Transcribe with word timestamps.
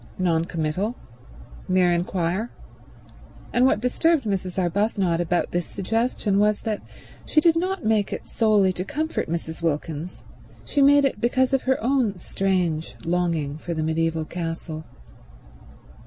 Non 0.17 0.45
committal. 0.45 0.95
Mere 1.67 1.91
inquiry. 1.91 2.47
And 3.53 3.67
what 3.67 3.79
disturbed 3.81 4.23
Mrs. 4.25 4.57
Arbuthnot 4.57 5.21
about 5.21 5.51
this 5.51 5.67
suggestion 5.67 6.39
was 6.39 6.61
that 6.61 6.81
she 7.23 7.39
did 7.39 7.55
not 7.55 7.85
make 7.85 8.11
it 8.11 8.25
solely 8.27 8.73
to 8.73 8.83
comfort 8.83 9.29
Mrs. 9.29 9.61
Wilkins; 9.61 10.23
she 10.65 10.81
made 10.81 11.05
it 11.05 11.21
because 11.21 11.53
of 11.53 11.61
her 11.69 11.77
own 11.83 12.17
strange 12.17 12.95
longing 13.05 13.59
for 13.59 13.75
the 13.75 13.83
mediaeval 13.83 14.25
castle. 14.25 14.85